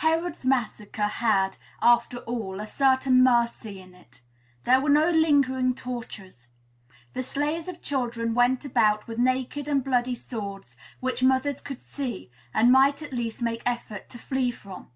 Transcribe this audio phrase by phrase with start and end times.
[0.00, 4.22] Herod's massacre had, after all, a certain mercy in it:
[4.64, 6.46] there were no lingering tortures.
[7.12, 12.30] The slayers of children went about with naked and bloody swords, which mothers could see,
[12.54, 14.90] and might at least make effort to flee from.